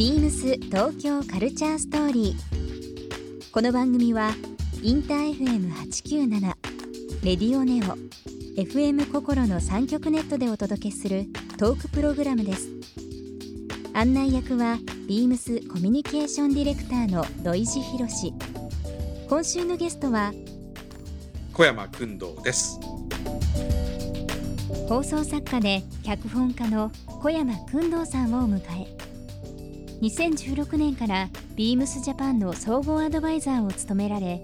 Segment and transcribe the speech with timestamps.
[0.00, 3.50] ビームス東京カルチャーストーリー。
[3.52, 4.30] この番組は
[4.82, 6.40] インター FM897
[7.22, 7.98] レディオネオ
[8.58, 11.26] FM 心の三極ネットでお届けする
[11.58, 12.70] トークプログラムです。
[13.92, 18.32] 案内役はビームスコミュニケーションディレクターの土井博志。
[19.28, 20.32] 今週のゲストは
[21.52, 22.80] 小山君堂です。
[24.88, 26.90] 放送作家で脚本家の
[27.20, 28.99] 小山君堂さんをお迎え
[30.00, 34.40] 2016年からビームスジャパンの総合アドバイザーを務められ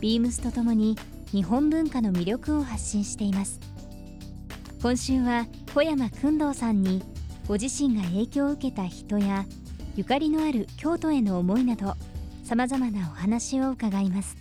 [0.00, 0.98] ビームスとともに
[1.30, 3.58] 日本文化の魅力を発信しています
[4.82, 7.02] 今週は小山君堂さんに
[7.48, 9.46] ご自身が影響を受けた人や
[9.96, 11.94] ゆかりのある京都への思いなど
[12.44, 14.36] さまざまなお話を伺います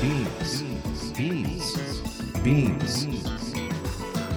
[0.00, 0.62] Beams.
[1.16, 1.76] Beams.
[2.44, 3.06] Beams.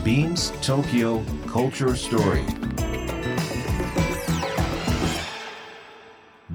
[0.03, 2.68] Beams Tokyo Culture Story.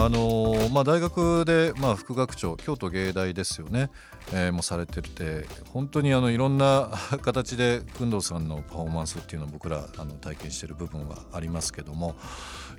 [0.00, 3.90] あのーまあ、大学で、まあ、副学長京都芸大ですよね、
[4.32, 12.14] えーもされてて本当にあのいろんな 形で工藤さんのパフォーマンスっていうのを僕らあの体験してる部分はありますけども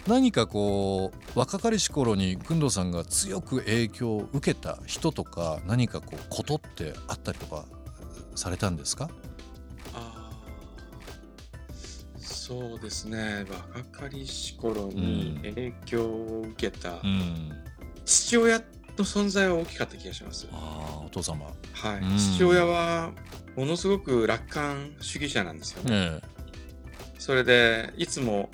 [0.07, 7.65] 何かこう若かりし頃に工藤さんが強く影響を受けた人とか何かこうことってあったりとか
[8.33, 9.09] されたんですか？
[12.49, 13.45] そうですね。
[13.47, 15.53] 若かりし頃にうん。
[15.53, 17.51] 影響を受けたうん。
[18.05, 18.63] 父親の
[18.97, 20.47] 存在は大きかった気がします。
[20.51, 21.45] ああお父様。
[21.45, 21.99] はい。
[21.99, 22.17] うん。
[22.17, 23.11] 父親は
[23.55, 25.83] ものすごく楽観主義者なんですよ。
[25.83, 25.91] ね。
[25.93, 26.21] え。
[27.19, 28.49] それでいつも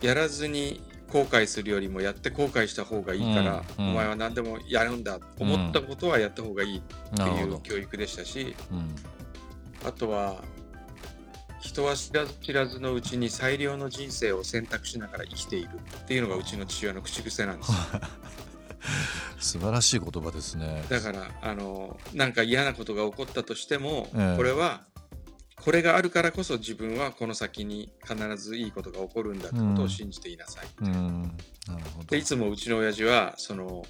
[0.00, 0.80] やらずに
[1.12, 3.84] 後悔するよりもやって後悔した方がいいから、うん。
[3.84, 3.90] うん。
[3.92, 6.82] お前は何でもやるんだ思ったことはやった方がいいっ
[7.14, 8.96] ていう教育でしたし、うん。
[9.86, 10.42] あとは
[11.66, 15.68] 人は知らず知らずのうちに最良の人生を選択しながら生きている
[16.02, 17.76] っていうのがうちの父親の口癖なんですよ
[19.38, 20.84] 素晴らしい言葉ですね。
[20.88, 24.86] だからあのなんか嫌なことが起こったとしても、ええこれは
[25.56, 31.22] これがあるからこそ自分はこの先に必ずいいことが起こるんだってことを信じていなさい、うん、
[31.66, 32.06] なるほど。
[32.06, 33.84] でいつもうちの親父はその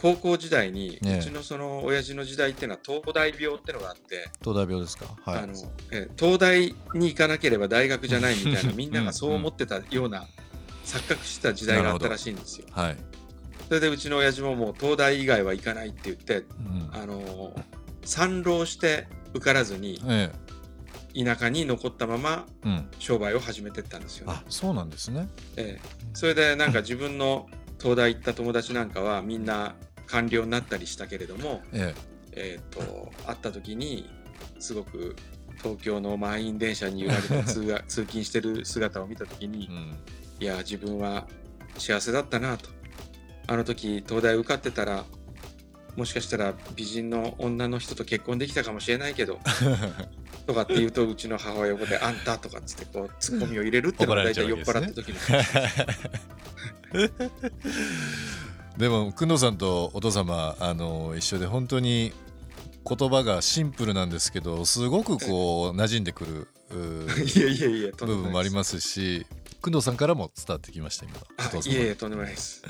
[0.00, 5.06] 高校時代に、ええうちのその親父の時代っていうのは東大病ってのがあって、東大病ですか？
[5.24, 5.42] はい。
[5.42, 5.54] あの
[5.90, 10.26] え東大に行かなければ大学じゃないみたいなみんながそう思ってたような
[10.84, 12.66] 錯覚してた時代があったらしいんですよ。
[12.72, 12.96] はい。
[13.68, 17.54] それでうちの親父ももう東大以外は行かないって言ってうん、あの
[18.04, 20.30] 参浪して受からずにえ
[21.18, 22.88] 田舎に残ったままえ、うん。
[22.98, 25.26] 商売を始めてったんですよ、ねあ、そうなんですね。
[25.56, 27.48] ええそれでなんか自分の
[27.80, 29.74] 東大行った友達なんかはみんな
[30.06, 31.94] 官僚になったりしたけれども、え
[32.32, 32.58] え。
[32.58, 34.08] ー、と会った時に
[34.58, 35.16] すごく
[35.58, 39.96] 東京の満員電車に揺られて 通が通勤してる姿を見た時え、にうん。
[40.38, 41.26] いや自分は
[41.78, 42.68] 幸せだったなと。
[43.48, 45.04] あの時東大受かってたら
[45.96, 49.40] もしかしたら美人の女の人と結婚できたかもしれないけど
[50.46, 55.18] とかって言うとうちの母親横で「あんた」とかっつってこう ツッコミを入れるってのが大体酔っ払った時の
[58.76, 62.12] でも、くんどさんとお父様、あの、一緒で、本当に。
[62.88, 66.48] 言葉がシンプルなんですけど、すごくこう馴染んでくる。
[67.34, 69.26] いやいやいや部分もありますし。
[69.60, 71.04] くんどさんからも伝わってきました。
[71.04, 71.16] 今。
[71.36, 72.62] あお父様いやいやとんでもないです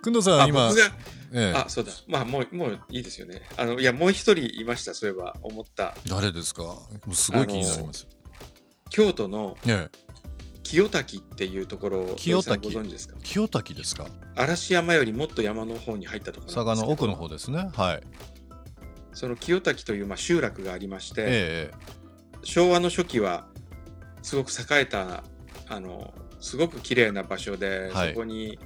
[0.00, 0.70] くんどさんはあ今。
[1.32, 6.62] ええあそうだまあもうもういいですよねあのいやもう一人いましたそういえば思った誰ですか？
[6.62, 8.06] もうすごい気になります。
[8.90, 10.09] 京都のええ、
[10.70, 13.16] 清滝っていうところを清滝ご存知ですか？
[13.24, 14.06] 清滝ですか？
[14.36, 17.68] 嵐山よりもっと山の方に入ったところ佐賀の奥の方ですね。
[17.74, 18.02] はい。
[19.12, 21.70] その清滝というまあ集落がありまして、え
[22.44, 23.48] 昭和の初期は
[24.22, 25.24] すごく栄えた
[25.68, 28.56] あのすごく綺麗な場所で、はいそこに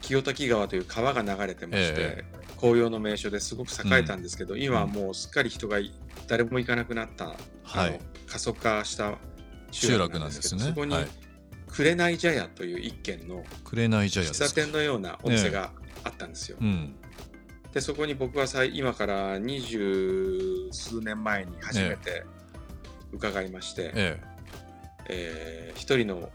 [0.00, 2.24] 清滝川という川が流れてまして、え
[2.58, 5.92] 紅葉の名所ですごく栄えたんですけど、今はもうすっかり人がい
[6.28, 7.36] 誰も行かなくなった、は
[7.74, 8.00] あのい。
[8.26, 9.18] 過疎化した
[9.70, 10.62] 集落なんですね。
[10.62, 11.08] そこに、はい。
[11.72, 15.72] 紅茶屋という一軒の喫茶店のようなお店が
[16.04, 16.58] あったんですよ。
[16.60, 16.94] うん。
[17.72, 22.24] でそこに僕は今から二十数年前に初めて
[23.12, 24.20] 伺いまして、え
[25.08, 25.72] え。
[25.74, 26.30] ー一人の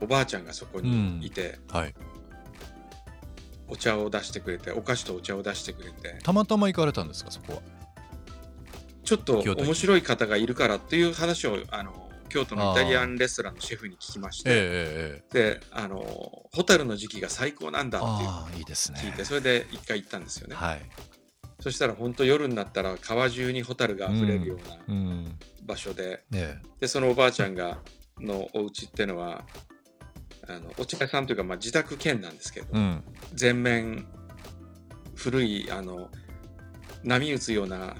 [0.00, 1.94] おばあちゃんがそこにいて、はい。
[3.68, 6.18] お茶を出してくれてお菓子とお茶を出してくれて。
[6.24, 7.62] たまたま行かれたんですかそこは。
[9.04, 14.64] ちょっと面白い方がいるからっていう話をあの京都のイタリアンレストランのシェフに聞きまして、ええええ
[15.42, 15.58] ええ。
[15.58, 16.00] であの
[16.52, 18.06] ホタルの時期が最高なんだって。
[18.08, 19.00] ああいいですね。
[19.02, 20.80] 聞いてそれで一回行ったんですよね、はい。
[21.60, 27.78] そしたら本当夜になったら川中にホタルが溢れるようなうん場所で、ねでそのおばあちゃんが
[28.18, 29.44] のお家ってのは
[30.48, 33.04] あのお茶屋さんというか、まあ、自宅兼なんですけど、うん。
[33.34, 34.06] 全面
[35.14, 36.08] 古いあの
[37.04, 37.94] 波打つような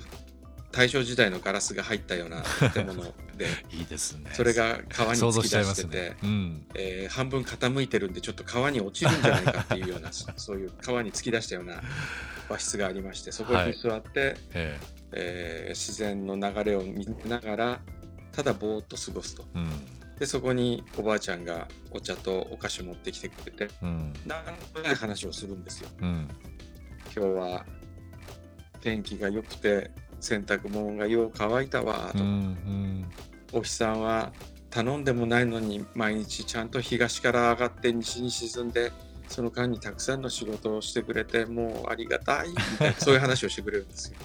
[0.72, 2.42] 大正時代のガラスが入ったような
[2.72, 3.02] 建物
[3.40, 3.46] で。
[3.72, 4.30] いいですね。
[4.34, 6.16] それが川に突き出してて、ね。
[6.22, 6.66] うん。
[6.74, 11.82] えー半分傾いてるんでちょっと川に落ちるんじゃないかっていうようなそ そういう川に突き出したような
[12.48, 14.78] 和室がありましてそこに座って、え
[15.12, 15.64] え。
[15.68, 17.80] ー自然の流れを見ながら
[18.32, 19.44] ただぼーっと過ごすと。
[19.54, 19.70] えうん。
[20.18, 24.12] でそこにおばあちゃんがお茶とお菓子持ってきてくれてうん。
[24.26, 24.44] なん
[24.74, 25.88] とない話をするんですよ。
[26.02, 26.28] うん。
[27.16, 27.66] 今日は
[28.82, 29.90] 天気が良くて
[30.20, 32.18] 洗濯物がよう乾いたわと。
[32.18, 33.10] か、うんうん
[33.52, 34.32] お日さんは
[34.70, 38.92] 頼んでもないのに毎日ちゃんと東から上がって西に沈んで
[39.28, 44.16] その間にたくさんの仕事をしてくれてもうありがたいみたいな そういう話をしてくれるんですよ。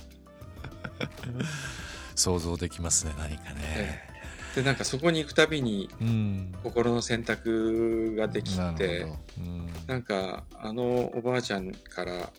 [2.16, 4.08] 想像できますね何かね。
[4.56, 6.56] でなんかそこに行くたびにうん。
[6.64, 9.20] 心の選択ができなてるほど。
[9.40, 9.70] うん。
[9.88, 12.32] なんかあのおばあちゃんから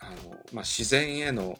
[0.00, 0.16] あの、
[0.52, 1.58] まあ、自然への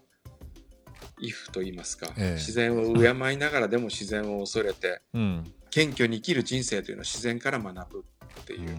[1.21, 2.33] 畏怖といいますか、ええ。
[2.35, 5.55] 自然を敬いながらでも自然を恐れてうん。
[5.71, 8.05] 謙虚に生きる人生というのは自然から学ぶ
[8.41, 8.79] っていう、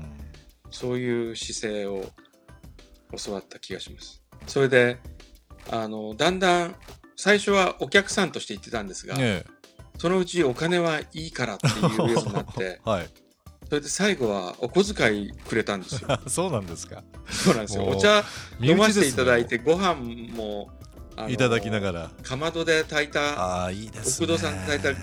[0.70, 2.06] そういう姿勢を
[3.26, 4.22] 教わった気がします。
[4.48, 4.98] それで
[5.70, 6.76] あのだんだん
[7.16, 9.46] 最初はお客さんとして言ってたんですが、え
[9.98, 13.10] そのうちお金はいいからっていうようになってえ はい。
[13.70, 16.20] それで最後はお小遣いくれたんですよ。
[16.28, 17.04] そうなんですか。
[17.30, 17.86] そうなんですよ。
[17.86, 18.26] お茶
[18.60, 19.96] 飲ませていただいて、ご飯
[20.34, 20.70] も
[21.30, 22.12] いただきながら。
[22.24, 24.28] かまどで炊いたああいいですね。
[24.28, 25.00] 奥戸さん炊いた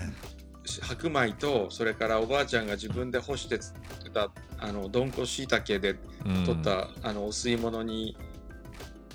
[0.85, 4.29] 白米とそれからおばあちゃんが自分で干して作った
[4.59, 5.95] あのどんこしいたけで
[6.25, 8.17] うん取った、あのお吸い物に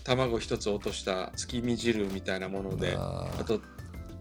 [0.03, 3.61] 卵一つ落とした月見汁みたいなものであと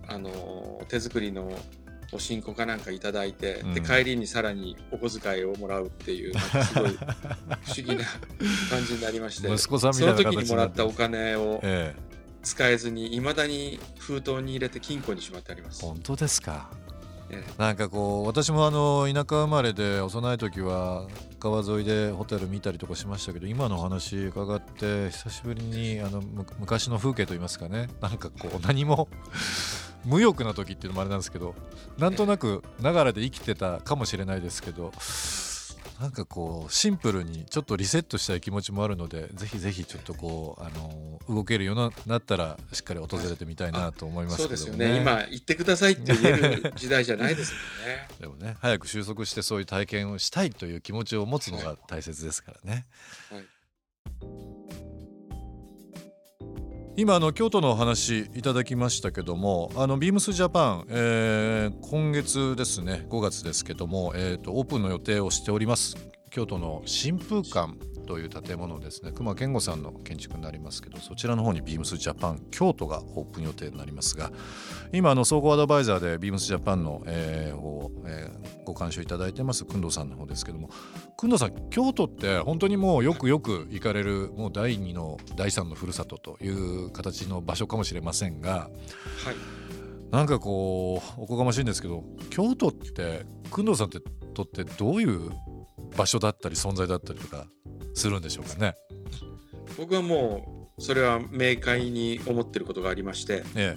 [0.07, 1.51] あの手作りの
[2.11, 3.73] おしんこかなんかいただいて、うん。
[3.73, 7.07] で帰りにさらにお小遣いをもらうっていうすごい 不思
[7.77, 8.05] 議な
[8.69, 12.12] 感じになりまして息子さんみそのたいな形時にもらったお金をええ
[12.43, 15.81] 使えずにいまだに封筒に入れて金庫にしまってあります。
[15.83, 16.69] 本当ですか？
[17.29, 17.53] ええ。
[17.57, 21.07] なんかこう私もあの田舎生まれで幼い時は
[21.39, 27.87] 川沿いでホテル見たりとかしましたけど今のお話伺って久しぶりにあのむ昔の風景といいますかね。
[28.01, 29.07] なんかこう何も
[30.05, 31.55] 無欲な時っていうのもあれなんですけど
[31.97, 34.91] なんとなくながらで生きてたかもしれないですけど
[35.99, 48.07] なんかこうシンプルにちょっとリセットしたい気持ちもあるのでぜひぜひちょっとこうあの動けるようになったらしっかり訪れてみたいなと思いますけどもそうですよね今言ってくださいって言える時代じゃないですもんね。
[48.19, 52.85] でもね早く収束してそういう体験をしたいという気持ちを持つのが大切ですからね。
[53.29, 53.45] はい
[56.95, 65.95] 今あの京都のお話いただきましたけどもあのビームスジャパン、えー今月ですね5月ですけども、えー、とオープンの予定をしております。
[66.29, 67.92] 京都の新風館。
[68.03, 69.11] という建物ですね。
[69.11, 74.31] 熊健吾さんの建築になりますけどそちらの方にビームスジャパン京都がオープン予定になりますが
[74.91, 80.69] 今あの総合アドバイザーでビームスジャパンの、えーをえーご監修いただいてます工藤さんの方ですけども
[81.17, 88.69] 工藤さん京都って本当にもうよくよく行かれるもう第二の第三のふるさとという形の場所かもしれませんがはい。
[90.11, 93.99] なんかこうおこがましいんですけど京都って工藤さんって
[94.35, 95.31] とってどういう
[95.97, 97.47] 場所だったり存在だったりとか
[97.93, 98.75] するんでしょうかね。
[99.77, 103.75] 僕はもうそれは明快に思ってることがありましてえ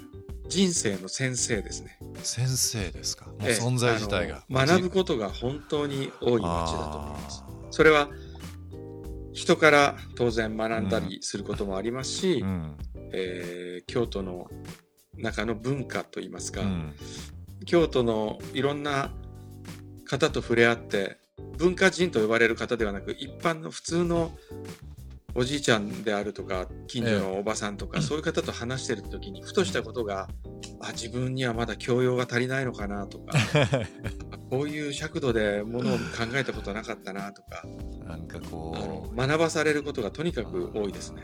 [0.49, 1.99] 人生の先生ですね。
[2.17, 4.45] え、先生ですかもうええ存在自体が。
[4.49, 7.45] あの学ぶことが本当に多い街だと思います。
[7.47, 8.09] あそれは
[9.33, 12.77] 人から当然学んだりすることもありますし、ーうん
[13.13, 14.49] えー京都の
[15.17, 16.95] 中の文化といいますか、うん
[17.65, 19.11] 京都のいろんな
[20.05, 21.19] 方と触れ合って
[21.59, 24.33] 文化人と呼ばれる方ではなく一般の普通の
[25.35, 30.29] おじいちゃんであるとか近所のおばさんとか、そういう方と話してる時にふとしたことが
[30.81, 33.37] あ自分にはまだ教養が足りないのかなとか
[34.33, 37.65] あこういう尺度でものを考えたことなかったなとか
[38.07, 41.23] なんかあこのう学ばされることがとにかく多いですね。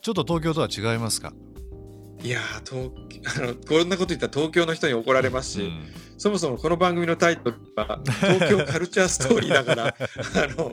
[0.00, 1.34] ちょっと東京とは違いますか、
[2.22, 2.92] いやー
[3.24, 5.86] 東あのこんなこと言ったら東京の人に怒られますし、うん。
[6.18, 9.94] そもそもこの番組のタイトルは東京カルチャーストーリーだから あ
[10.56, 10.72] の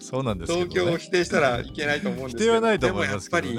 [0.00, 3.24] そうなんですね、東京を否定したらいけないと思うんですけどでもやっね。
[3.24, 3.30] うん。
[3.30, 3.58] ぱり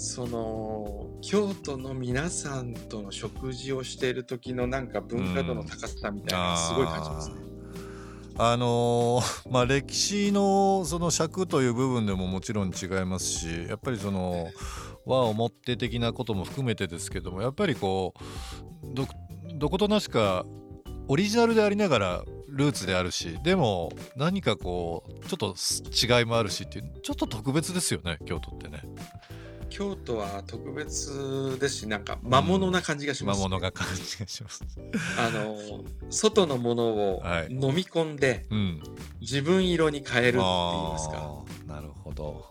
[0.00, 7.34] その京都の皆さんとの食事をしている時のなんか文化度の高さみたいなすごい感じますね。
[8.40, 14.46] あのーまあ歴史のその尺という部分でももちろん違いますしやっぱりその
[15.08, 18.12] 和表的なことも含めてですけどもやっぱりこ
[18.82, 19.08] うど
[19.54, 20.44] どことなしか
[21.08, 25.54] オリジナルでありながらルーツであるしでも何かこうちょっと
[26.18, 28.82] 違いもあるしっていうちょっと特別ですよね京都ってね。
[29.78, 34.64] 京都は特別ですしなんか魔物な感じがします、魔物が感じがします。
[35.16, 35.56] あの
[36.10, 38.82] 外のものをはい飲み込んでうん、
[39.20, 42.44] 自分色に変えるって言いますかなるほど。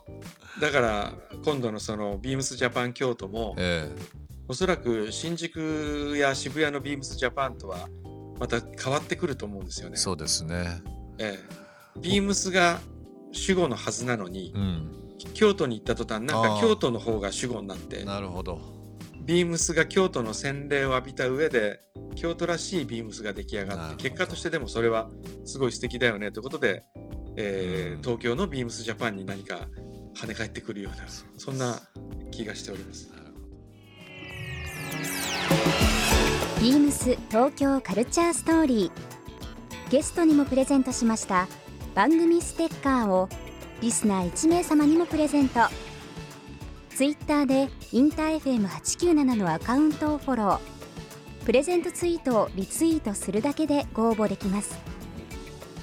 [0.58, 1.12] だから
[1.44, 3.94] 今度のそのビームスジャパン京都もえ
[4.48, 7.90] おそらく新宿や渋谷のビームスジャパンとは
[8.40, 9.96] また変わってくると思うんですよね。
[9.96, 10.80] えそうですね。
[11.18, 12.80] ええ、ビームスが
[13.32, 18.60] 主語のはずなのにうん、京都に行った途端なんか京都の方が主語になってなるほど。
[19.20, 21.80] ビームスが京都の洗礼を浴びた上で
[22.14, 25.10] 京都らしいビームスが出来上がって結果としてでもそれは
[25.44, 26.84] すごい素敵だよねということで、
[27.36, 28.02] えーうん。
[28.02, 29.68] 東京のビームスジャパンに何か
[30.16, 31.04] 跳ね返ってくるような
[31.36, 31.78] そんな
[32.30, 33.10] 気がしております。
[33.10, 33.38] なるほど。
[36.62, 39.18] ビームス東京カルチャーストーリー。
[39.90, 41.48] ゲストにもプレゼントしました
[41.94, 43.28] 番組ステッカーを
[43.80, 45.60] リスナー1名様にもプレゼント。
[46.90, 50.58] ツイッターでインター FM897 のアカウントをフォロー。
[51.46, 54.76] プレゼントツイートをリツイートするだけでご応募できます。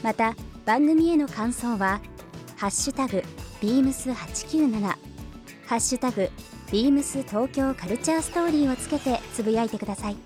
[0.04, 0.36] また
[0.66, 2.02] 番組への感想は
[2.58, 3.24] 「ハッシュタグ
[3.62, 4.82] ビームス897」
[5.66, 6.30] 「ハッシュタグ
[6.72, 10.18] ビームス東京カルチャーストーリー」をつけてつぶやいてください。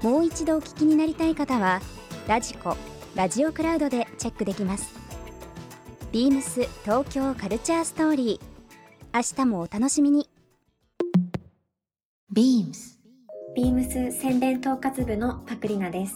[0.00, 1.80] もう一度お聞きになりたい方は
[2.28, 2.76] ラジコ
[3.16, 5.07] ラジオクラウドでチェックできます。
[6.10, 10.30] ビームス東京カルチャーストーリー明日もお楽しみに
[12.34, 12.98] beams
[13.54, 16.14] ビームス宣伝統括部のパクリナです。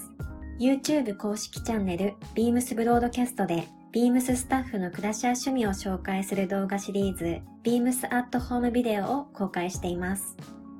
[0.61, 10.37] YouTube 公式チャンネル、ビームスブロードキャストで、ビームススタッフの暮らしや趣味を紹介する動画シリーズ、ビームスアットホームビデオを公開しています。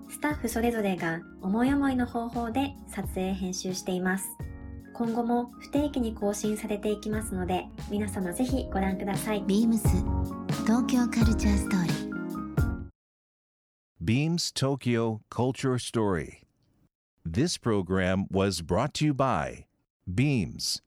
[0.09, 4.29] スタッフそれぞれが思い思いの方法で撮影編集しています。
[4.95, 9.43] 今後も不定期に更新されていきますので、皆様ぜひご覧ください。
[9.43, 9.81] beams
[10.65, 12.13] 東京カルチャーストーリー
[14.05, 16.43] Beams Tokyo Culture Story.
[17.25, 19.67] This program was brought to you by
[20.13, 20.83] Beams.